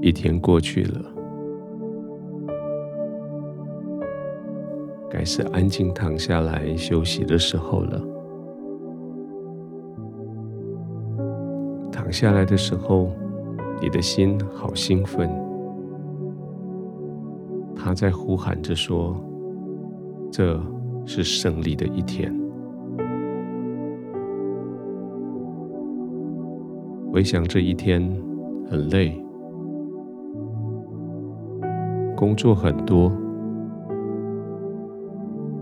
[0.00, 1.00] 一天过去了，
[5.10, 8.00] 该是安静躺下来休息的时候了。
[11.90, 13.10] 躺下来的时候，
[13.82, 15.28] 你的心好兴奋，
[17.74, 19.16] 他在呼喊着说
[20.32, 20.58] ：“这
[21.04, 22.32] 是胜利的一天。”
[27.12, 28.00] 回想这一天
[28.70, 29.20] 很累，
[32.18, 33.12] 工作很多，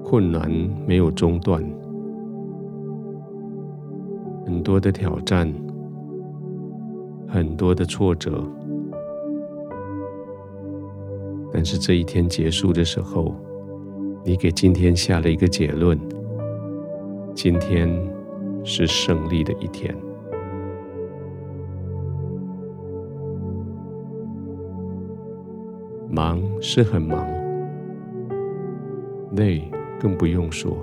[0.02, 0.50] 困难
[0.86, 1.62] 没有中断，
[4.46, 5.52] 很多的挑战，
[7.28, 8.42] 很多的挫折。
[11.52, 13.34] 但是这一天结束的时候，
[14.24, 16.00] 你给今天下了一个结论：
[17.34, 17.86] 今天
[18.64, 19.94] 是胜利的一天。
[26.16, 27.28] 忙是很忙，
[29.32, 29.62] 累
[30.00, 30.74] 更不用说，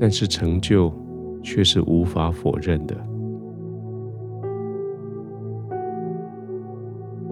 [0.00, 0.90] 但是成就
[1.42, 2.96] 却是无法否认的。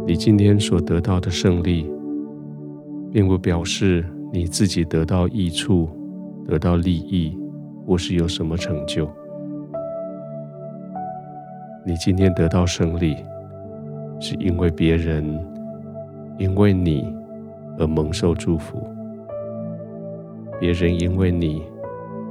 [0.07, 1.91] 你今天所得到的胜利，
[3.11, 5.89] 并不表示你自己得到益处、
[6.45, 7.35] 得到利益，
[7.87, 9.09] 或是有什么成就。
[11.87, 13.17] 你今天得到胜利。
[14.20, 15.25] 是因为别人
[16.39, 17.14] 因为你
[17.78, 18.83] 而蒙受祝福，
[20.59, 21.62] 别人因为你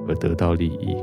[0.08, 0.95] 而得到利益。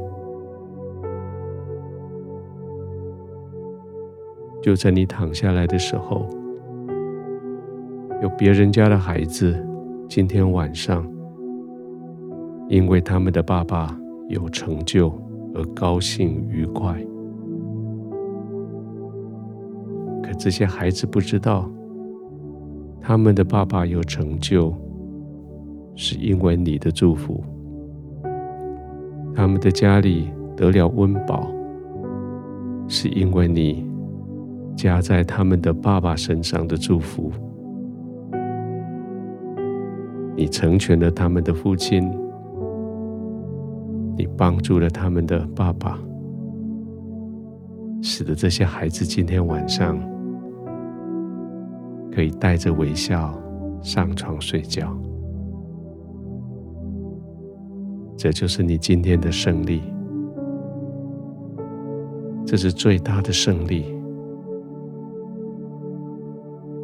[4.60, 6.26] 就在你躺下来的时候，
[8.22, 9.56] 有别人家的孩子
[10.08, 11.04] 今天晚上
[12.68, 15.12] 因为他们的爸爸有成就
[15.54, 16.96] 而高兴愉快。
[20.38, 21.70] 这些孩子不知道，
[23.00, 24.74] 他们的爸爸有成就，
[25.94, 27.42] 是因为你的祝福；
[29.34, 31.50] 他们的家里得了温饱，
[32.88, 33.86] 是因为你
[34.76, 37.30] 加在他们的爸爸身上的祝福。
[40.34, 42.10] 你成全了他们的父亲，
[44.16, 45.98] 你帮助了他们的爸爸，
[48.00, 50.11] 使得这些孩子今天晚上。
[52.14, 53.34] 可以带着微笑
[53.82, 54.94] 上床睡觉，
[58.16, 59.82] 这就是你今天的胜利，
[62.44, 63.86] 这是最大的胜利，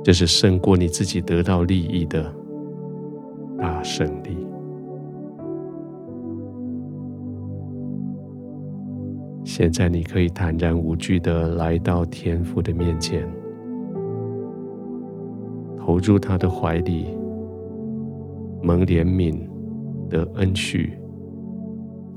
[0.03, 2.35] 这是胜过你自己得到利益的
[3.59, 4.37] 大胜利。
[9.45, 13.29] 现在你可以坦然无惧的来到天父的面前。
[15.89, 17.07] 投入他的怀里，
[18.63, 19.41] 蒙怜悯
[20.11, 20.93] 的恩许，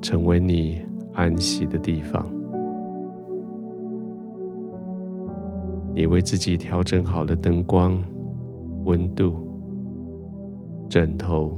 [0.02, 0.82] 成为你
[1.14, 2.22] 安息的地方。
[5.96, 7.98] 你为自己调整好了灯光、
[8.84, 9.38] 温度、
[10.90, 11.58] 枕头、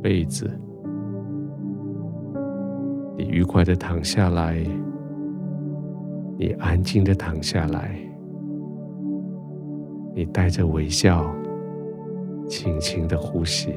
[0.00, 0.50] 被子，
[3.18, 4.64] 你愉快的躺下来，
[6.38, 8.03] 你安静的躺下来。
[10.16, 11.26] 你带着微笑，
[12.48, 13.74] 轻轻的呼吸。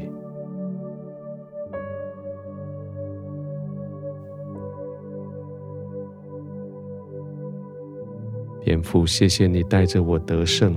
[8.61, 10.75] 天父，谢谢你带着我得胜，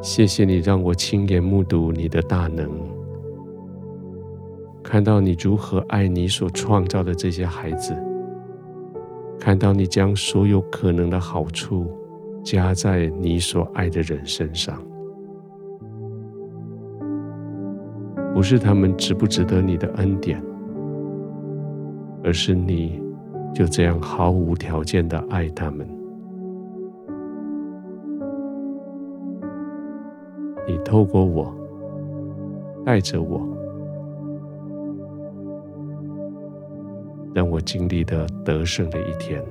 [0.00, 2.68] 谢谢你让我亲眼目睹你的大能，
[4.82, 7.94] 看到你如何爱你所创造的这些孩子，
[9.38, 11.86] 看到你将所有可能的好处。
[12.42, 14.82] 加在你所爱的人身上，
[18.34, 20.42] 不是他们值不值得你的恩典，
[22.24, 23.00] 而是你
[23.54, 25.86] 就这样毫无条件的爱他们。
[30.66, 31.54] 你透过我，
[32.84, 33.40] 带着我，
[37.34, 39.42] 让我经历的得胜的一天。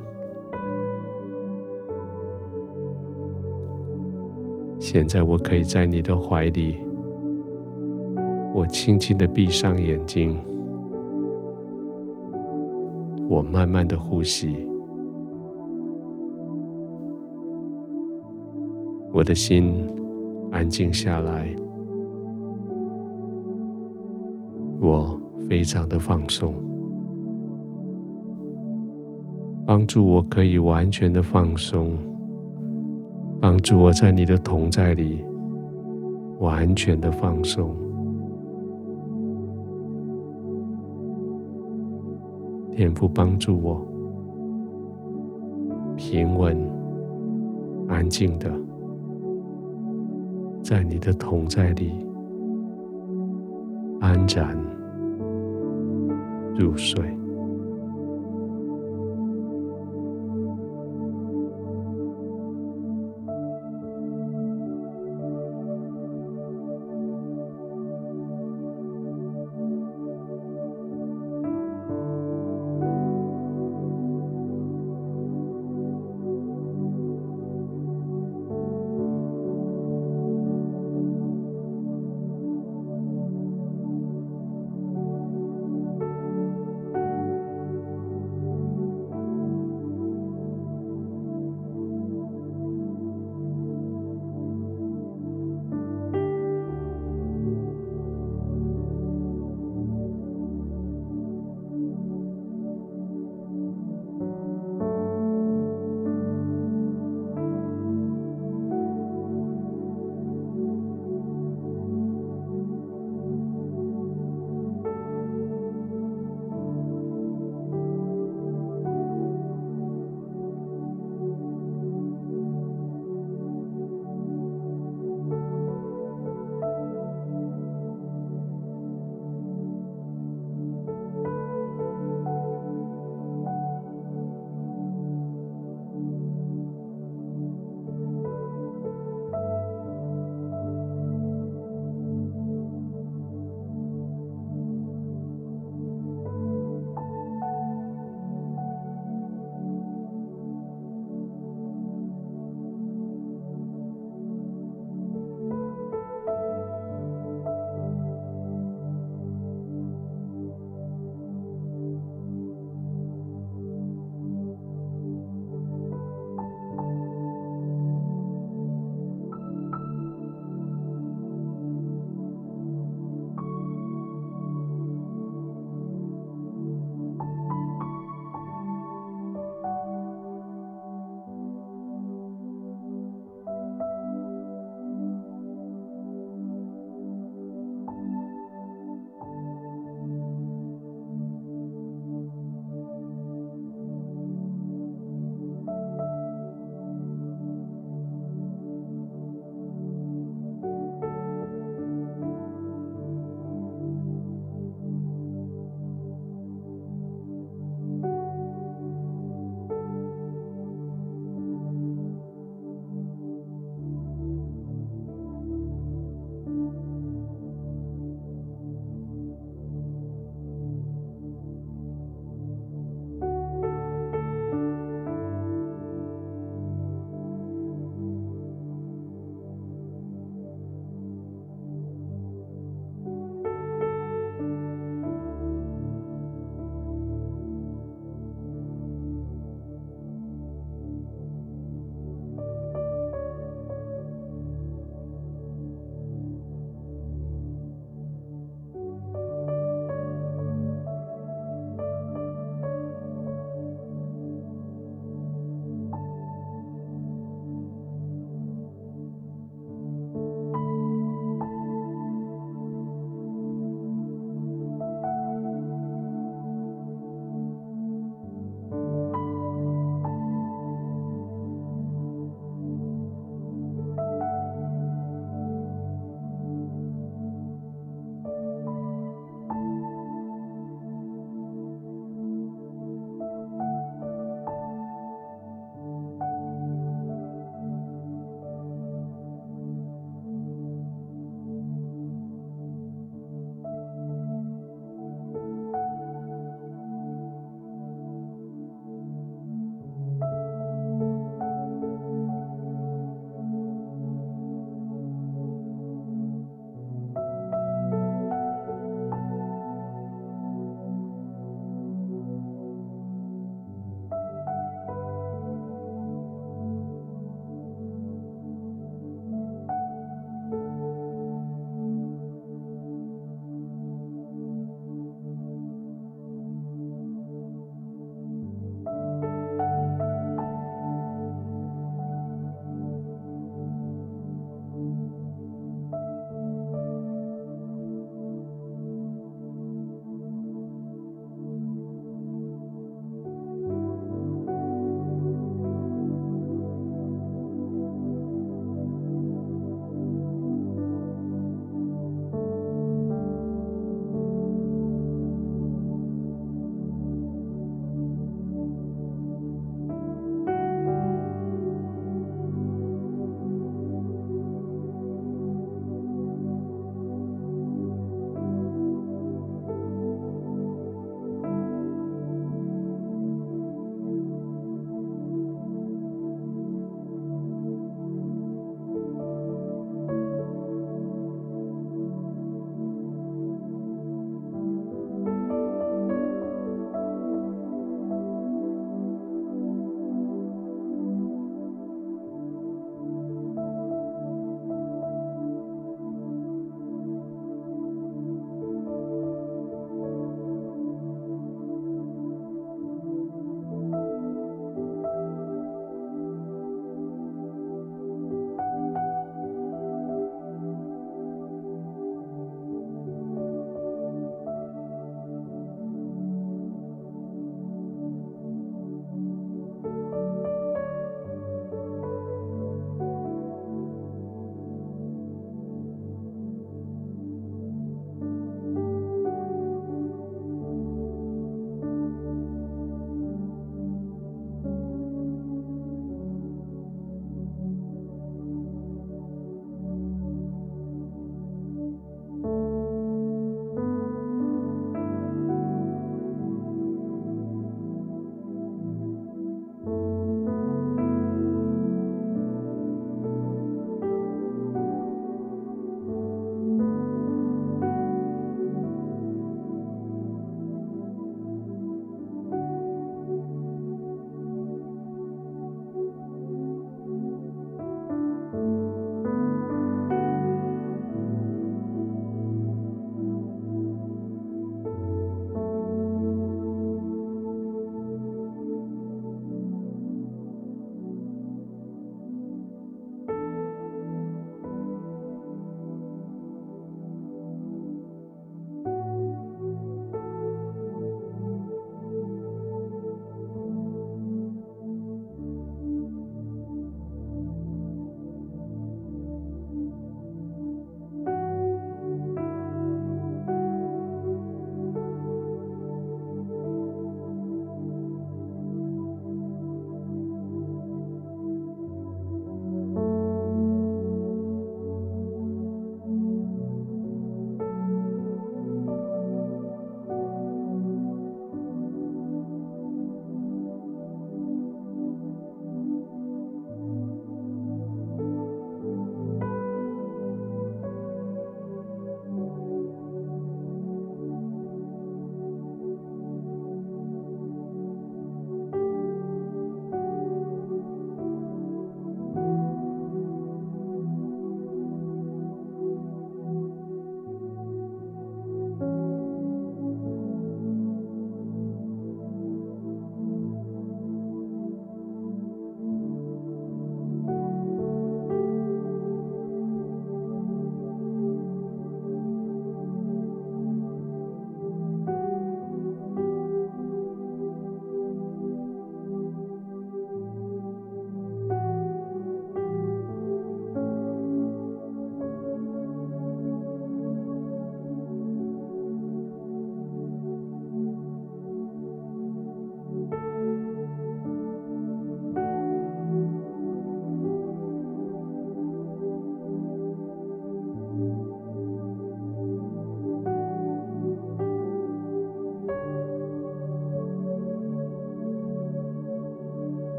[4.81, 6.75] 现在我可以在你的怀里，
[8.51, 10.35] 我轻轻的闭上眼睛，
[13.29, 14.67] 我慢慢的呼吸，
[19.13, 19.71] 我的心
[20.51, 21.47] 安静下来，
[24.79, 25.15] 我
[25.47, 26.55] 非常的放松，
[29.63, 31.93] 帮助我可以完全的放松，
[33.41, 35.25] 帮助我在你的同在里
[36.37, 37.75] 完全的放松。
[42.75, 43.83] 天父帮助我
[45.97, 46.55] 平稳、
[47.87, 48.47] 安静的
[50.63, 51.93] 在你的同在里
[53.99, 54.55] 安然
[56.55, 57.20] 入睡。